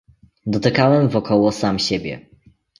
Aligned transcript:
"Dotykałem 0.45 1.09
wokoło 1.09 1.51
sam 1.51 1.79
siebie." 1.79 2.25